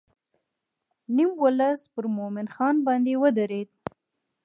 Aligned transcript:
نیم 1.15 1.31
ولس 1.43 1.81
پر 1.93 2.05
مومن 2.15 2.47
خان 2.55 2.75
باندې 2.85 3.13
ودرېد. 3.21 3.69